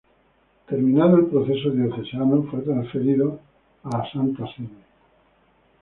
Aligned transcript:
Terminado 0.67 1.17
el 1.17 1.27
proceso 1.27 1.69
diocesano 1.69 2.47
fue 2.49 2.61
transferido 2.61 3.39
a 3.83 3.97
la 3.99 4.11
Santa 4.11 4.47
Sede. 4.55 4.69